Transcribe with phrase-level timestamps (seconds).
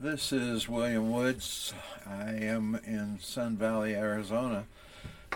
[0.00, 1.74] This is William Woods.
[2.06, 4.66] I am in Sun Valley, Arizona.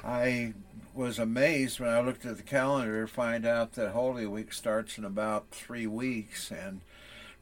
[0.04, 0.54] I
[0.94, 4.98] was amazed when I looked at the calendar to find out that Holy Week starts
[4.98, 6.80] in about three weeks and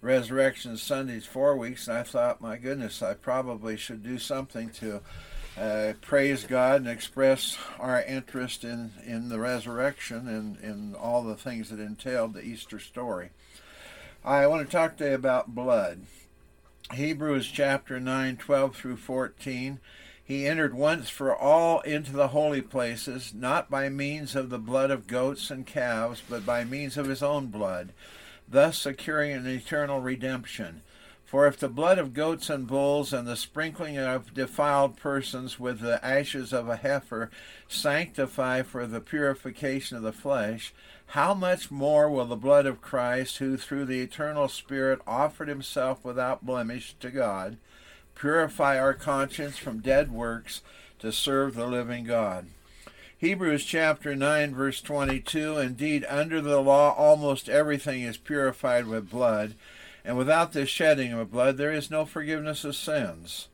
[0.01, 1.89] Resurrection Sunday's four weeks.
[1.89, 5.03] And I thought, my goodness, I probably should do something to
[5.59, 11.37] uh, praise God and express our interest in, in the resurrection and in all the
[11.37, 13.29] things that entailed the Easter story.
[14.25, 16.07] I want to talk today about blood.
[16.93, 19.79] Hebrews chapter 9, 12 through 14.
[20.25, 24.91] He entered once for all into the holy places, not by means of the blood
[24.91, 27.93] of goats and calves, but by means of his own blood,
[28.49, 30.83] thus securing an eternal redemption.
[31.31, 35.79] For if the blood of goats and bulls and the sprinkling of defiled persons with
[35.79, 37.31] the ashes of a heifer
[37.69, 40.75] sanctify for the purification of the flesh,
[41.07, 46.05] how much more will the blood of Christ, who through the eternal Spirit offered himself
[46.05, 47.59] without blemish to God,
[48.17, 50.63] purify our conscience from dead works
[50.99, 52.47] to serve the living God?
[53.19, 59.55] Hebrews chapter 9, verse 22 Indeed, under the law, almost everything is purified with blood,
[60.05, 63.49] and without this shedding of blood, there is no forgiveness of sins.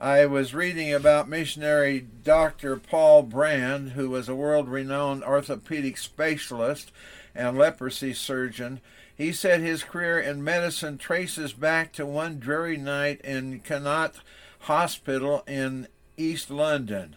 [0.00, 2.76] I was reading about missionary Dr.
[2.76, 6.92] Paul Brand, who was a world renowned orthopedic specialist
[7.34, 8.80] and leprosy surgeon.
[9.16, 14.14] He said his career in medicine traces back to one dreary night in Connaught
[14.60, 17.16] Hospital in East London.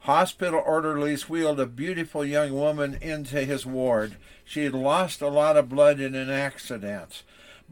[0.00, 4.16] Hospital orderlies wheeled a beautiful young woman into his ward.
[4.44, 7.22] She had lost a lot of blood in an accident.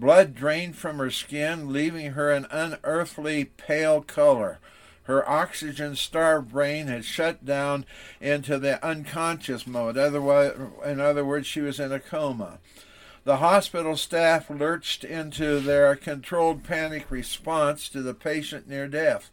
[0.00, 4.58] Blood drained from her skin, leaving her an unearthly pale color.
[5.02, 7.84] Her oxygen starved brain had shut down
[8.18, 9.98] into the unconscious mode.
[9.98, 10.52] Otherwise,
[10.86, 12.60] in other words, she was in a coma.
[13.24, 19.30] The hospital staff lurched into their controlled panic response to the patient near death.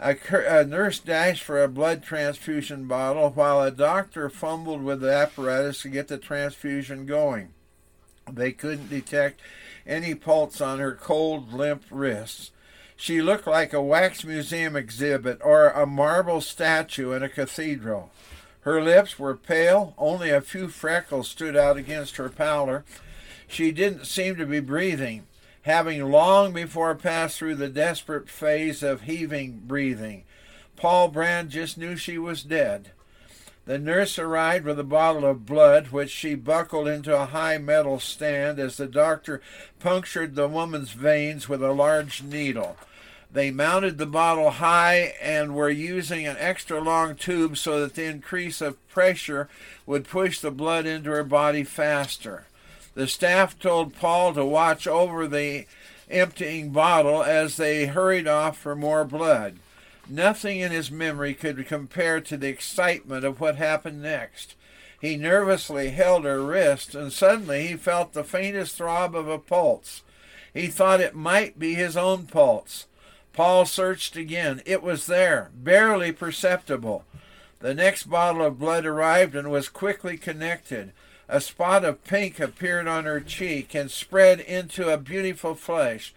[0.00, 5.12] A, a, nurse dashed for a blood transfusion bottle while a doctor fumbled with the
[5.12, 7.52] apparatus to get the transfusion going.
[8.32, 9.40] They couldn't detect
[9.86, 12.50] any pulse on her cold, limp wrists.
[12.96, 18.10] She looked like a wax museum exhibit or a marble statue in a cathedral.
[18.60, 22.84] Her lips were pale, only a few freckles stood out against her pallor.
[23.46, 25.26] She didn't seem to be breathing,
[25.62, 30.24] having long before passed through the desperate phase of heaving breathing.
[30.76, 32.90] Paul Brand just knew she was dead.
[33.66, 37.98] The nurse arrived with a bottle of blood, which she buckled into a high metal
[37.98, 39.40] stand as the doctor
[39.80, 42.76] punctured the woman's veins with a large needle.
[43.32, 48.04] They mounted the bottle high and were using an extra long tube so that the
[48.04, 49.48] increase of pressure
[49.86, 52.44] would push the blood into her body faster.
[52.94, 55.66] The staff told Paul to watch over the
[56.10, 59.56] emptying bottle as they hurried off for more blood.
[60.08, 64.54] Nothing in his memory could compare to the excitement of what happened next.
[65.00, 70.02] He nervously held her wrist, and suddenly he felt the faintest throb of a pulse.
[70.52, 72.86] He thought it might be his own pulse.
[73.32, 74.62] Paul searched again.
[74.64, 77.04] It was there, barely perceptible.
[77.60, 80.92] The next bottle of blood arrived and was quickly connected.
[81.28, 86.14] A spot of pink appeared on her cheek and spread into a beautiful flush.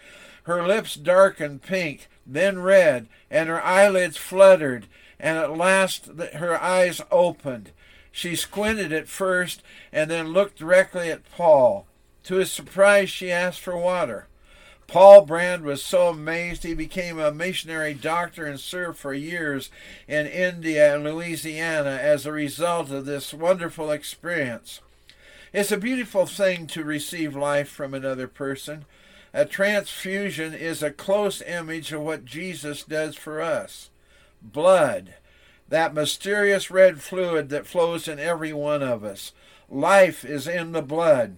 [0.47, 4.87] Her lips darkened pink, then red, and her eyelids fluttered,
[5.19, 7.71] and at last her eyes opened.
[8.13, 11.85] She squinted at first and then looked directly at Paul.
[12.23, 14.27] To his surprise, she asked for water.
[14.87, 19.69] Paul Brand was so amazed he became a missionary doctor and served for years
[20.07, 24.79] in India and Louisiana as a result of this wonderful experience.
[25.51, 28.85] It's a beautiful thing to receive life from another person.
[29.33, 33.89] A transfusion is a close image of what Jesus does for us.
[34.41, 35.15] Blood,
[35.69, 39.33] that mysterious red fluid that flows in every one of us.
[39.69, 41.37] Life is in the blood.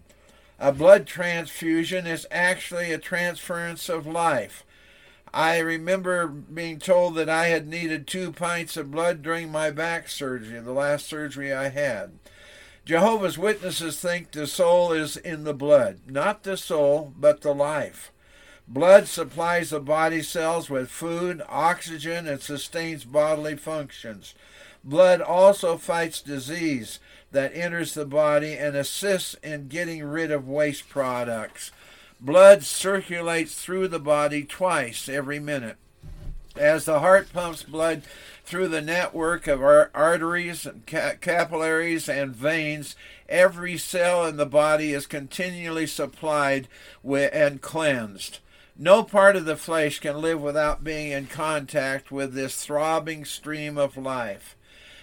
[0.60, 4.66] A blood transfusion is actually a transference of life.
[5.34, 10.10] I remember being told that I had needed two pints of blood during my back
[10.10, 12.12] surgery, the last surgery I had.
[12.90, 18.12] Jehovah's Witnesses think the soul is in the blood, not the soul, but the life.
[18.68, 24.34] Blood supplies the body cells with food, oxygen, and sustains bodily functions.
[24.84, 26.98] Blood also fights disease
[27.32, 31.72] that enters the body and assists in getting rid of waste products.
[32.20, 35.78] Blood circulates through the body twice every minute.
[36.56, 38.02] As the heart pumps blood
[38.50, 42.96] through the network of our arteries, and capillaries, and veins,
[43.30, 46.68] every cell in the body is continually supplied
[47.04, 48.40] with, and cleansed.
[48.76, 53.78] No part of the flesh can live without being in contact with this throbbing stream
[53.78, 54.58] of life.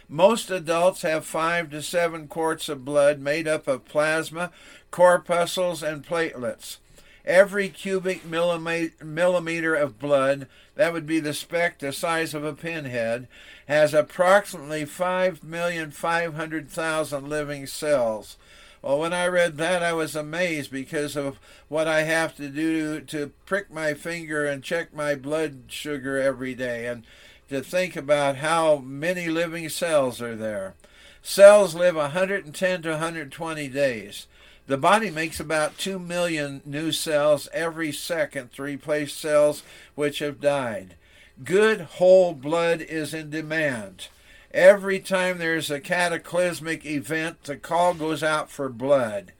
[0.08, 4.50] Most adults have five to seven quarts of blood made up of plasma,
[4.90, 6.78] corpuscles, and platelets.
[7.26, 10.46] Every cubic millimeter of blood,
[10.76, 13.26] that would be the speck the size of a pinhead,
[13.66, 18.36] has approximately 5,500,000 living cells.
[18.82, 23.00] Well, when I read that, I was amazed because of what I have to do
[23.00, 26.86] to prick my finger and check my blood sugar every day.
[26.86, 27.02] And
[27.48, 30.74] to think about how many living cells are there.
[31.22, 34.28] Cells live 110 to 120 days.
[34.66, 39.62] The body makes about 2 million new cells every second to replace cells
[39.94, 40.96] which have died.
[41.44, 44.08] Good whole blood is in demand.
[44.50, 49.32] Every time there's a cataclysmic event, the call goes out for blood.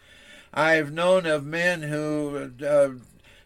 [0.54, 2.90] I've known of men who uh,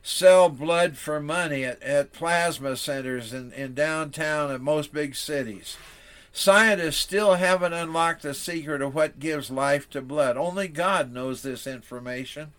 [0.03, 5.77] sell blood for money at, at plasma centers in, in downtown and most big cities.
[6.32, 10.37] Scientists still haven't unlocked the secret of what gives life to blood.
[10.37, 12.53] Only God knows this information.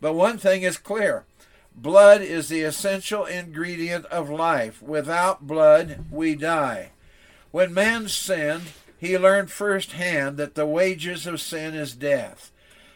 [0.00, 1.24] But one thing is clear
[1.74, 4.82] blood is the essential ingredient of life.
[4.82, 6.90] Without blood, we die.
[7.50, 12.51] When man sinned, he learned firsthand that the wages of sin is death.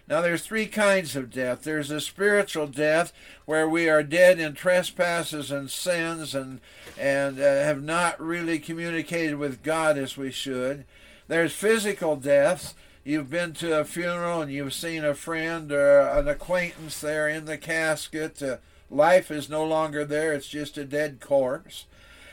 [0.09, 1.63] Now, there's three kinds of death.
[1.63, 3.13] There's a spiritual death
[3.45, 6.61] where we are dead in trespasses and sins and
[6.99, 10.85] and uh, have not really communicated with God as we should.
[11.29, 12.75] There's physical deaths.
[13.05, 17.45] You've been to a funeral and you've seen a friend or an acquaintance there in
[17.45, 18.41] the casket.
[18.43, 18.57] Uh,
[18.91, 20.33] life is no longer there.
[20.33, 21.87] It's just a dead corpse.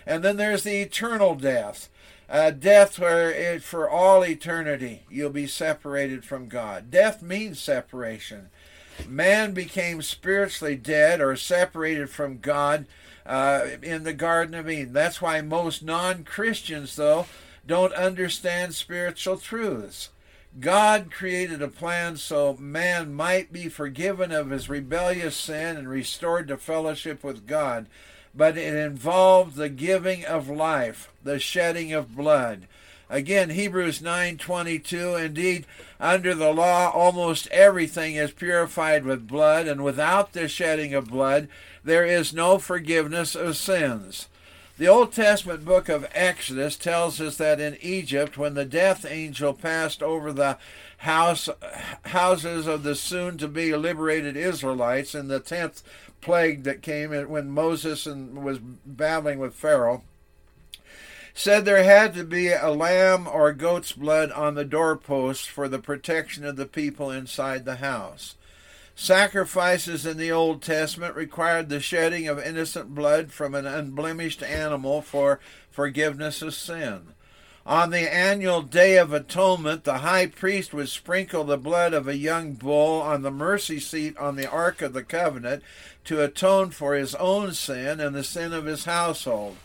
[0.05, 1.89] And then there's the eternal death
[2.33, 6.89] uh, death where it, for all eternity you'll be separated from God.
[6.89, 8.49] Death means separation.
[9.07, 12.87] Man became spiritually dead or separated from God
[13.23, 14.93] uh, in the Garden of Eden.
[14.93, 17.27] That's why most non Christians, though,
[17.67, 20.09] don't understand spiritual truths.
[20.59, 26.47] God created a plan so man might be forgiven of his rebellious sin and restored
[26.47, 27.87] to fellowship with God
[28.35, 32.67] but it involved the giving of life, the shedding of blood.
[33.09, 35.65] Again, Hebrews 9:22, indeed,
[35.99, 41.47] under the law almost everything is purified with blood, and without the shedding of blood
[41.83, 44.29] there is no forgiveness of sins.
[44.83, 49.53] The Old Testament book of Exodus tells us that in Egypt, when the death angel
[49.53, 50.57] passed over the
[50.97, 51.47] house,
[52.07, 55.83] houses of the soon to be liberated Israelites in the 10th
[56.19, 60.03] plague that came when Moses was battling with Pharaoh,
[61.33, 65.79] said there had to be a lamb or goat's blood on the doorpost for the
[65.79, 68.35] protection of the people inside the house.
[68.95, 75.01] Sacrifices in the Old Testament required the shedding of innocent blood from an unblemished animal
[75.01, 75.39] for
[75.71, 77.13] forgiveness of sin.
[77.65, 82.17] On the annual Day of Atonement, the high priest would sprinkle the blood of a
[82.17, 85.63] young bull on the mercy seat on the Ark of the Covenant
[86.03, 89.55] to atone for his own sin and the sin of his household.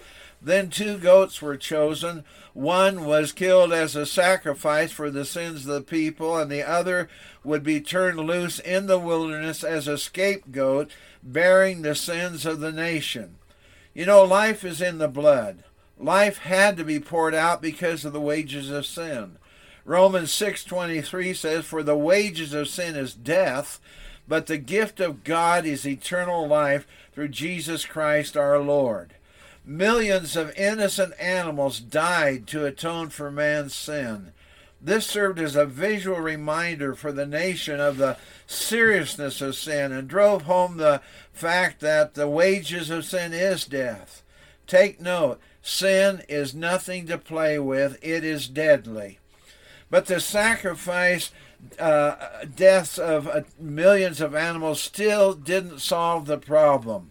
[0.40, 2.25] Then two goats were chosen.
[2.55, 7.08] One was killed as a sacrifice for the sins of the people, and the other
[7.43, 10.90] would be turned loose in the wilderness as a scapegoat,
[11.23, 13.37] bearing the sins of the nation.
[13.94, 15.65] You know, life is in the blood.
[15.98, 19.39] Life had to be poured out because of the wages of sin.
[19.84, 23.81] Romans 6:23 says for the wages of sin is death,
[24.29, 29.15] but the gift of God is eternal life through Jesus Christ our Lord.
[29.69, 34.32] Millions of innocent animals died to atone for man's sin.
[34.81, 40.08] This served as a visual reminder for the nation of the seriousness of sin and
[40.08, 44.22] drove home the fact that the wages of sin is death.
[44.67, 49.19] Take note, Sin is nothing to play with, it is deadly.
[49.91, 51.31] But the sacrifice
[51.79, 52.15] uh,
[52.56, 57.10] deaths of uh, millions of animals still didn't solve the problem.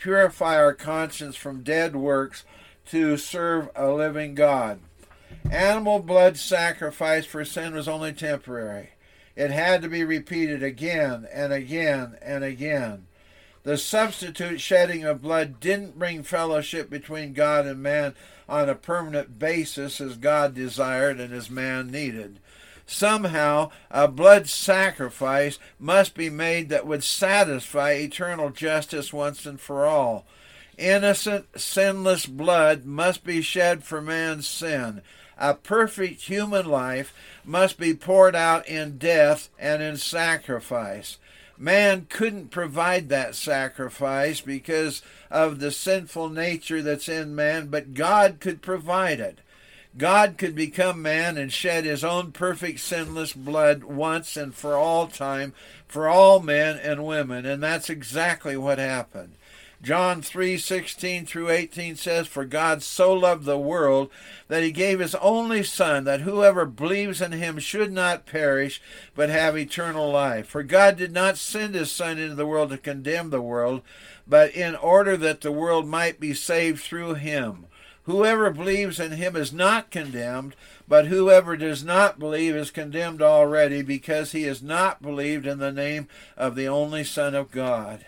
[0.00, 2.44] purify our conscience from dead works
[2.86, 4.80] to serve a living God?
[5.50, 8.90] Animal blood sacrifice for sin was only temporary.
[9.36, 13.06] It had to be repeated again and again and again.
[13.62, 18.14] The substitute shedding of blood didn't bring fellowship between God and man
[18.48, 22.40] on a permanent basis as God desired and as man needed.
[22.92, 29.86] Somehow, a blood sacrifice must be made that would satisfy eternal justice once and for
[29.86, 30.26] all.
[30.76, 35.02] Innocent, sinless blood must be shed for man's sin.
[35.38, 41.16] A perfect human life must be poured out in death and in sacrifice.
[41.56, 48.38] Man couldn't provide that sacrifice because of the sinful nature that's in man, but God
[48.40, 49.38] could provide it.
[49.98, 55.08] God could become man and shed his own perfect sinless blood once and for all
[55.08, 55.52] time
[55.88, 59.34] for all men and women, and that's exactly what happened.
[59.82, 64.10] John 3:16 through 18 says for God so loved the world
[64.46, 68.82] that he gave his only son that whoever believes in him should not perish
[69.16, 70.46] but have eternal life.
[70.46, 73.80] For God did not send his son into the world to condemn the world
[74.26, 77.64] but in order that the world might be saved through him
[78.04, 80.54] whoever believes in him is not condemned
[80.88, 85.72] but whoever does not believe is condemned already because he has not believed in the
[85.72, 88.04] name of the only son of God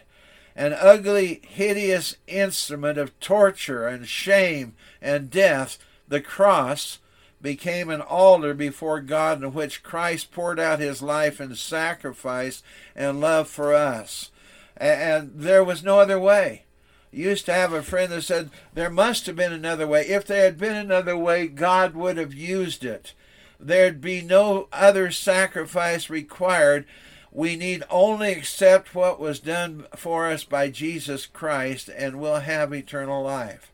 [0.55, 6.99] an ugly, hideous instrument of torture and shame and death, the cross,
[7.41, 12.63] became an altar before God in which Christ poured out his life in sacrifice
[12.95, 14.31] and love for us.
[14.77, 16.65] And there was no other way.
[17.13, 20.03] Used to have a friend that said there must have been another way.
[20.07, 23.13] If there had been another way, God would have used it.
[23.61, 26.87] There'd be no other sacrifice required
[27.35, 32.75] we need only accept what was done for us by Jesus Christ, and we'll have
[32.75, 33.73] eternal life.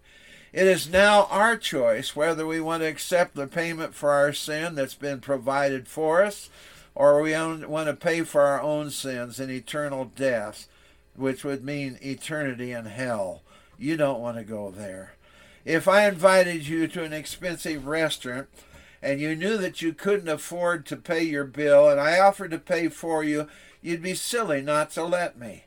[0.53, 4.77] It is now our choice whether we want to accept the payment for our sin
[4.77, 6.51] that's been provided for us,
[6.95, 10.69] or we want to pay for our own sins in eternal death,
[11.19, 13.43] which would mean eternity in hell.
[13.79, 15.15] You don't want to go there.
[15.65, 18.49] If I invited you to an expensive restaurant,
[19.03, 22.59] and you knew that you couldn't afford to pay your bill, and I offered to
[22.59, 23.49] pay for you,
[23.83, 25.65] you'd be silly not to let me.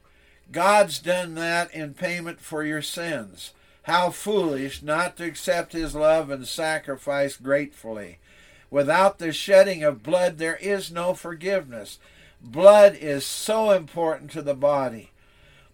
[0.52, 3.54] God's done that in payment for your sins.
[3.84, 8.20] How foolish not to accept his love and sacrifice gratefully.
[8.70, 12.00] Without the shedding of blood, there is no forgiveness.
[12.42, 15.11] Blood is so important to the body.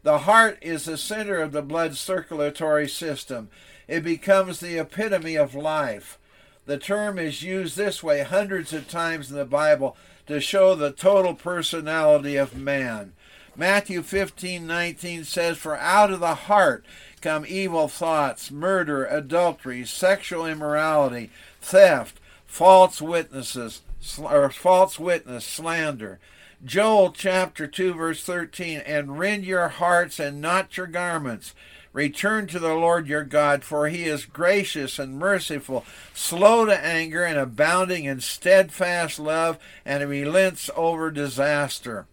[0.08, 3.50] The heart is the center of the blood circulatory system.
[3.90, 6.18] It becomes the epitome of life.
[6.66, 9.98] The term is used this way hundreds of times in the Bible
[10.28, 13.12] to show the total personality of man.
[13.54, 16.86] Matthew 15:19 says for out of the heart
[17.20, 23.82] come evil thoughts, murder, adultery, sexual immorality, theft, false witnesses,
[24.18, 26.20] or false witness, slander.
[26.64, 31.54] Joel chapter 2 verse 13 and rend your hearts and not your garments
[31.98, 35.84] Return to the Lord your God, for he is gracious and merciful,
[36.14, 42.06] slow to anger, and abounding in steadfast love, and relents over disaster.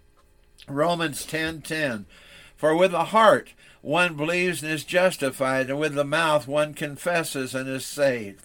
[0.67, 2.07] Romans 10:10
[2.57, 7.55] For with the heart one believes and is justified, and with the mouth one confesses
[7.55, 8.44] and is saved.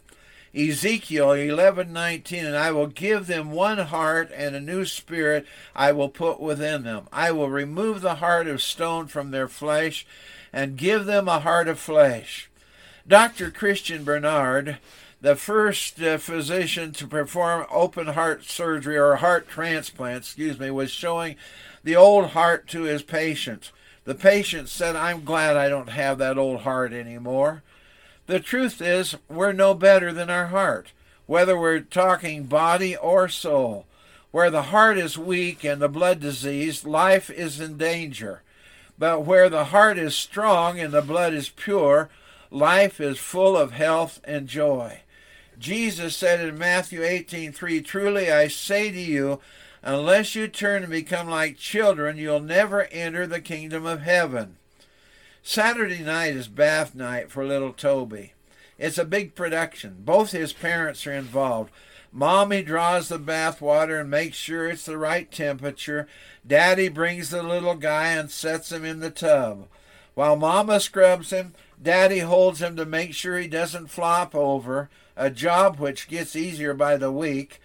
[0.56, 6.10] Ezekiel 11:19 and I will give them one heart and a new spirit I will
[6.10, 7.08] put within them.
[7.12, 10.06] I will remove the heart of stone from their flesh
[10.52, 12.50] and give them a heart of flesh.
[13.08, 13.52] Dr.
[13.52, 14.78] Christian Bernard
[15.22, 20.92] the first uh, physician to perform open heart surgery or heart transplant, excuse me, was
[20.92, 21.36] showing
[21.84, 23.72] the old heart to his patient.
[24.06, 27.64] The patient said, I'm glad I don't have that old heart anymore.
[28.30, 30.92] The truth is, we're no better than our heart,
[31.26, 33.88] whether we're talking body or soul.
[34.30, 38.44] Where the heart is weak and the blood diseased, life is in danger.
[39.00, 42.12] But where the heart is strong and the blood is pure,
[42.52, 45.00] life is full of health and joy.
[45.58, 49.42] Jesus said in Matthew 18:3, "Truly I say to you,
[49.82, 54.59] unless you turn and become like children, you'll never enter the kingdom of heaven."
[55.42, 58.34] Saturday night is bath night for little Toby.
[58.78, 59.98] It's a big production.
[60.00, 61.72] Both his parents are involved.
[62.12, 66.08] Mommy draws the bath water and makes sure it's the right temperature.
[66.46, 69.68] Daddy brings the little guy and sets him in the tub.
[70.14, 75.30] While Mama scrubs him, Daddy holds him to make sure he doesn't flop over, a
[75.30, 77.62] job which gets easier by the week.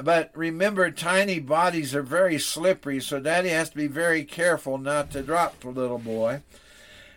[0.00, 5.10] But remember, tiny bodies are very slippery, so Daddy has to be very careful not
[5.12, 6.42] to drop the little boy.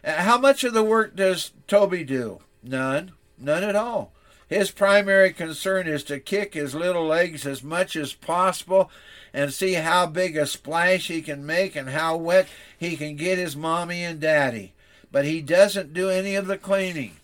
[0.08, 2.40] How much of the work does Toby do?
[2.64, 3.12] None.
[3.38, 4.14] None at all.
[4.48, 8.90] His primary concern is to kick his little legs as much as possible
[9.34, 12.48] and see how big a splash he can make and how wet
[12.78, 14.74] he can get his mommy and daddy.
[15.12, 17.18] But he doesn't do any of the cleaning.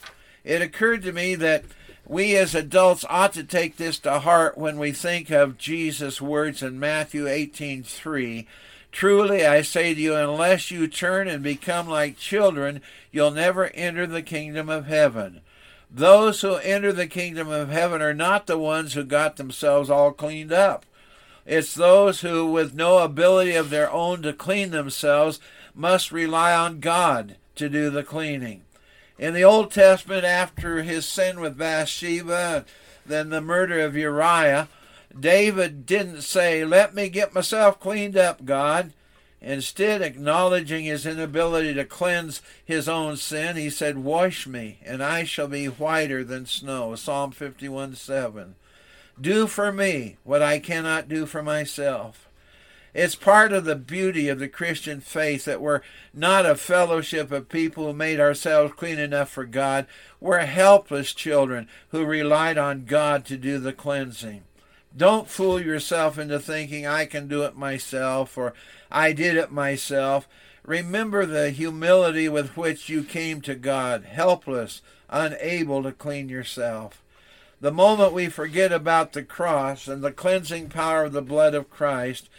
[0.44, 1.64] It occurred to me that
[2.06, 6.62] we as adults ought to take this to heart when we think of Jesus' words
[6.62, 8.46] in Matthew 18:3.
[8.94, 12.80] Truly I say to you, unless you turn and become like children,
[13.12, 15.42] you'll never enter the kingdom of heaven.
[15.90, 20.12] Those who enter the kingdom of heaven are not the ones who got themselves all
[20.12, 20.86] cleaned up.
[21.46, 25.40] It's those who, with no ability of their own to clean themselves,
[25.74, 28.62] must rely on God to do the cleaning.
[29.18, 32.64] In the Old Testament, after his sin with Bathsheba,
[33.08, 34.70] then the murder of Uriah,
[35.18, 38.94] David didn't say, Let me get myself cleaned up, God.
[39.42, 45.26] Instead, acknowledging his inability to cleanse his own sin, he said, Wash me, and I
[45.26, 46.96] shall be whiter than snow.
[46.96, 48.56] Psalm 51 7.
[49.20, 52.30] Do for me what I cannot do for myself.
[52.94, 55.82] It's part of the beauty of the Christian faith that we're
[56.14, 59.88] not a fellowship of people who made ourselves clean enough for God.
[60.22, 64.44] We're helpless children who relied on God to do the cleansing.
[64.96, 68.54] Don't fool yourself into thinking I can do it myself or
[68.92, 70.28] I did it myself.
[70.64, 77.02] Remember the humility with which you came to God, helpless, unable to clean yourself.
[77.60, 81.70] The moment we forget about the cross and the cleansing power of the blood of
[81.70, 82.30] Christ,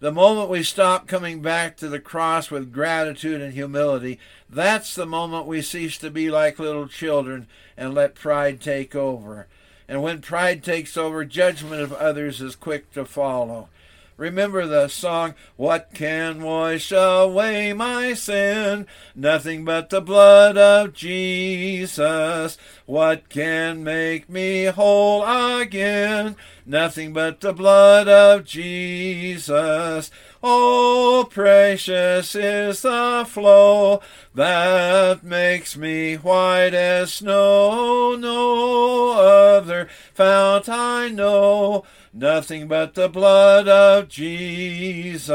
[0.00, 4.18] the moment we stop coming back to the cross with gratitude and humility,
[4.50, 9.46] that's the moment we cease to be like little children and let pride take over.
[9.88, 13.68] And when pride takes over, judgment of others is quick to follow.
[14.16, 18.86] Remember the song, What can wash away my sin?
[19.14, 22.58] Nothing but the blood of Jesus.
[22.86, 26.36] What can make me whole again?
[26.66, 30.10] Nothing but the blood of Jesus.
[30.42, 34.00] Oh, precious is the flow
[34.34, 38.14] that makes me white as snow.
[38.16, 45.30] No other fount I know nothing but the blood of Jesus.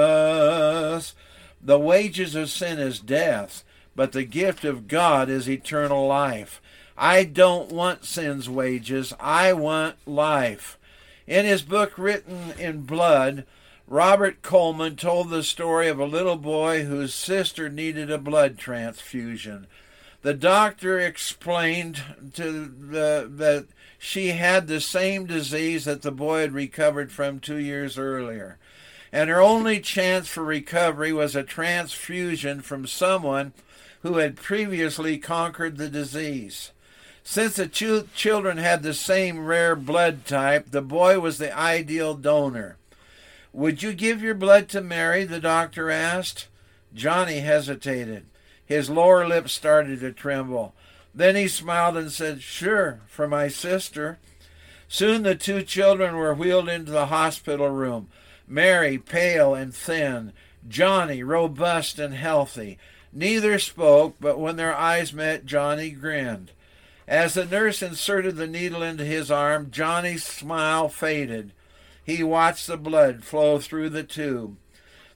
[1.61, 3.63] The wages of sin is death,
[3.95, 6.61] but the gift of God is eternal life.
[6.97, 10.77] I don't want sin's wages, I want life.
[11.27, 13.45] In his book written in blood,
[13.87, 19.67] Robert Coleman told the story of a little boy whose sister needed a blood transfusion.
[20.27, 22.01] The doctor explained
[22.33, 27.55] to the that she had the same disease that the boy had recovered from two
[27.55, 28.57] years earlier.
[29.09, 33.53] And her only chance for recovery was a transfusion from someone
[34.01, 36.71] who had previously conquered the disease.
[37.23, 42.15] Since the ch- children had the same rare blood type, the boy was the ideal
[42.15, 42.75] donor.
[43.53, 45.23] Would you give your blood to Mary?
[45.23, 46.49] the doctor asked.
[46.93, 48.25] Johnny hesitated.
[48.67, 50.75] His lower lip started to tremble.
[51.15, 54.19] Then he smiled and said, Sure, for my sister.
[54.89, 58.09] Soon the two children were wheeled into the hospital room.
[58.47, 60.33] Mary, pale and thin,
[60.67, 62.77] Johnny, robust and healthy.
[63.11, 66.51] Neither spoke, but when their eyes met, Johnny grinned.
[67.07, 71.53] As the nurse inserted the needle into his arm, Johnny's smile faded.
[72.03, 74.57] He watched the blood flow through the tube.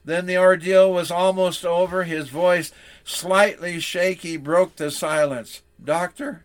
[0.04, 2.04] Then the ordeal was almost over.
[2.04, 2.72] His voice,
[3.04, 5.62] slightly shaky, broke the silence.
[5.82, 6.44] Doctor,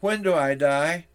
[0.00, 1.06] when do I die?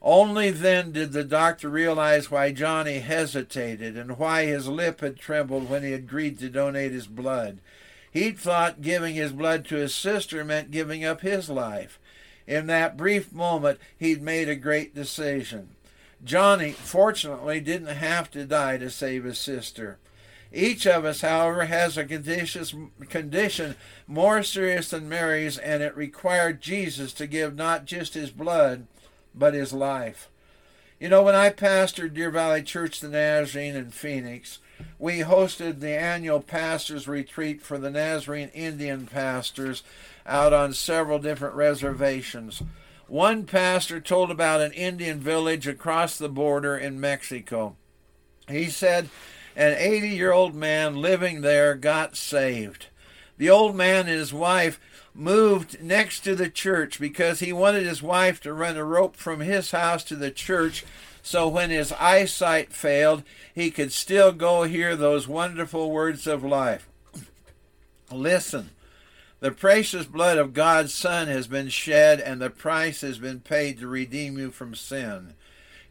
[0.00, 5.70] Only then did the doctor realize why Johnny hesitated and why his lip had trembled
[5.70, 7.58] when he agreed to donate his blood.
[8.10, 11.98] He'd thought giving his blood to his sister meant giving up his life.
[12.46, 15.70] In that brief moment, he'd made a great decision.
[16.22, 19.98] Johnny, fortunately, didn't have to die to save his sister.
[20.54, 27.12] Each of us, however, has a condition more serious than Mary's, and it required Jesus
[27.14, 28.86] to give not just his blood,
[29.34, 30.28] but his life.
[31.00, 34.60] You know, when I pastored Deer Valley Church the Nazarene in Phoenix,
[34.96, 39.82] we hosted the annual pastors' retreat for the Nazarene Indian pastors
[40.24, 42.62] out on several different reservations.
[43.08, 47.76] One pastor told about an Indian village across the border in Mexico.
[48.48, 49.10] He said
[49.56, 52.86] an 80 year old man living there got saved.
[53.36, 54.80] The old man and his wife
[55.14, 59.40] moved next to the church because he wanted his wife to run a rope from
[59.40, 60.84] his house to the church
[61.26, 63.22] so when his eyesight failed,
[63.54, 66.86] he could still go hear those wonderful words of life.
[68.12, 68.70] Listen,
[69.40, 73.78] The precious blood of God's Son has been shed, and the price has been paid
[73.78, 75.32] to redeem you from sin.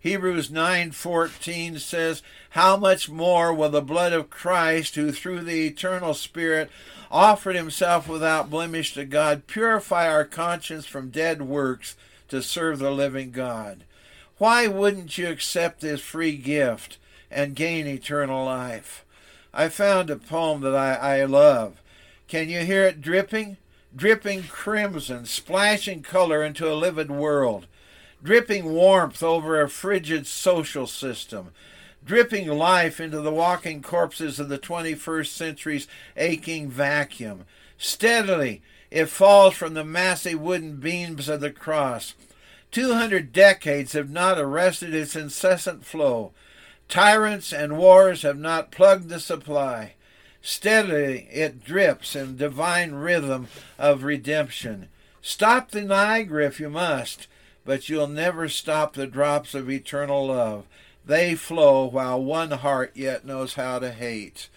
[0.04, 6.14] Hebrews 9:14 says, "How much more will the blood of Christ, who through the eternal
[6.14, 6.70] Spirit
[7.10, 11.96] offered himself without blemish to God, purify our conscience from dead works
[12.28, 13.86] to serve the living God?"
[14.40, 16.98] Why wouldn't you accept this free gift
[17.32, 19.06] and gain eternal life?
[19.54, 21.82] I found a poem that I, I love.
[22.28, 23.56] Can you hear it dripping?
[23.96, 27.68] Dripping crimson, splashing color into a livid world,
[28.24, 31.52] dripping warmth over a frigid social system,
[32.06, 37.46] dripping life into the walking corpses of the 21st century's aching vacuum.
[37.78, 42.14] Steadily, it falls from the massive wooden beams of the cross.
[42.72, 46.32] Two hundred decades have not arrested its incessant flow.
[46.88, 49.94] Tyrants and wars have not plugged the supply.
[50.42, 54.90] Steadily it drips in divine rhythm of redemption.
[55.22, 57.28] Stop the Niagara if you must,
[57.66, 60.66] but you'll never stop the drops of eternal love.
[61.06, 64.50] They flow while one heart yet knows how to hate.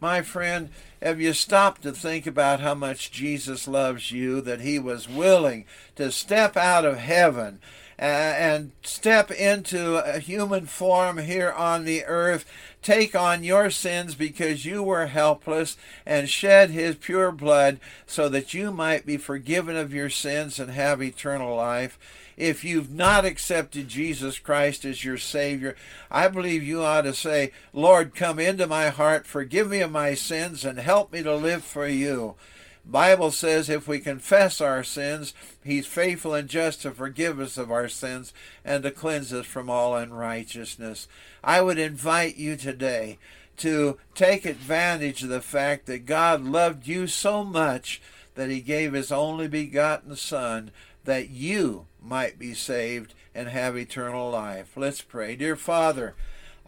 [0.00, 0.70] My friend,
[1.02, 5.66] have you stopped to think about how much Jesus loves you, that he was willing
[5.96, 7.60] to step out of heaven
[7.98, 12.46] uh, and step into a human form here on the earth,
[12.80, 18.54] take on your sins because you were helpless, and shed his pure blood so that
[18.54, 21.98] you might be forgiven of your sins and have eternal life.
[22.40, 25.76] If you've not accepted Jesus Christ as your Savior,
[26.10, 30.14] I believe you ought to say, Lord, come into my heart, forgive me of my
[30.14, 32.36] sins, and help me to live for you.
[32.82, 37.70] Bible says if we confess our sins, he's faithful and just to forgive us of
[37.70, 38.32] our sins
[38.64, 41.08] and to cleanse us from all unrighteousness.
[41.44, 43.18] I would invite you today
[43.58, 48.00] to take advantage of the fact that God loved you so much
[48.34, 50.70] that he gave his only begotten Son
[51.04, 54.72] that you might be saved and have eternal life.
[54.76, 55.36] Let's pray.
[55.36, 56.14] Dear Father,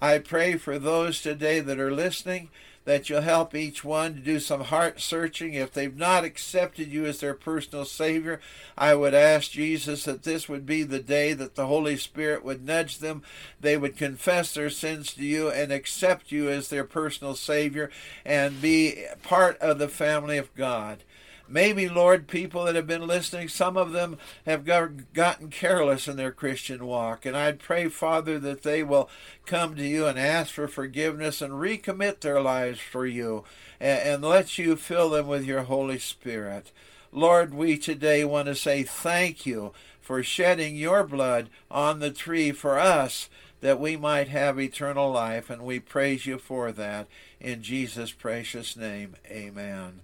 [0.01, 2.51] I pray for those today that are listening
[2.85, 5.55] that you'll help each one to do some heart searching.
[5.55, 8.41] If they've not accepted you as their personal Savior,
[8.77, 12.65] I would ask Jesus that this would be the day that the Holy Spirit would
[12.65, 13.23] nudge them.
[13.61, 17.91] They would confess their sins to you and accept you as their personal Savior
[18.25, 21.05] and be part of the family of God.
[21.53, 26.33] Maybe, Lord, people that have been listening, some of them have gotten careless in their
[26.33, 27.27] Christian walk.
[27.27, 29.11] And I'd pray, Father, that they will
[29.45, 33.45] come to you and ask for forgiveness and recommit their lives for you
[33.79, 36.73] and, and let you fill them with your Holy Spirit.
[37.13, 42.53] Lord, we today want to say thank you for shedding your blood on the tree
[42.53, 43.29] for us
[43.61, 47.07] that we might have eternal life, and we praise you for that.
[47.41, 50.01] In Jesus' precious name, amen.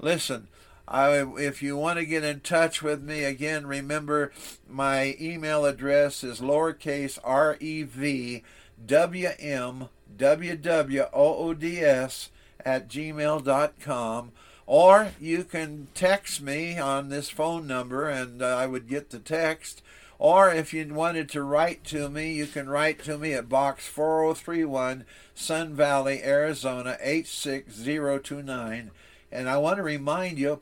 [0.00, 0.48] Listen,
[0.90, 4.32] I, if you want to get in touch with me, again, remember
[4.66, 8.42] my email address is lowercase r e v
[8.86, 12.30] w m w w o o d s
[12.64, 14.32] at gmail.com.
[14.66, 19.18] Or you can text me on this phone number and uh, I would get the
[19.18, 19.82] text.
[20.18, 23.86] Or if you wanted to write to me, you can write to me at Box
[23.86, 28.90] 4031, Sun Valley, Arizona 86029.
[29.30, 30.60] And I want to remind you,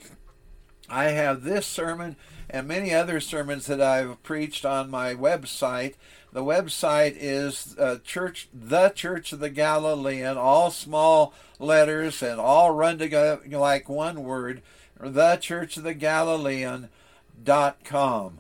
[0.88, 2.16] I have this sermon
[2.48, 5.94] and many other sermons that I've preached on my website.
[6.33, 12.72] The website is uh, Church, the Church of the Galilean, all small letters and all
[12.72, 14.62] run together like one word.
[15.00, 16.88] The Church of the
[17.44, 18.38] dot com.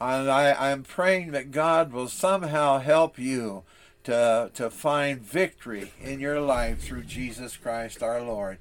[0.00, 3.64] And I, I'm praying that God will somehow help you
[4.04, 8.58] to, to find victory in your life through Jesus Christ our Lord.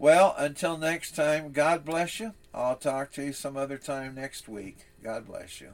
[0.00, 2.34] Well, until next time, God bless you.
[2.54, 4.86] I'll talk to you some other time next week.
[5.02, 5.70] God bless you.